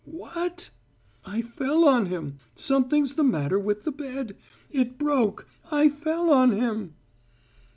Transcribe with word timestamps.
"What!" 0.03 0.71
"I 1.25 1.43
fell 1.43 1.87
on 1.87 2.07
him! 2.07 2.39
Something's 2.55 3.13
the 3.13 3.23
matter 3.23 3.59
with 3.59 3.83
the 3.83 3.91
bed. 3.91 4.35
It 4.71 4.97
broke. 4.97 5.47
I 5.69 5.89
fell 5.89 6.31
on 6.31 6.49
him!" 6.53 6.95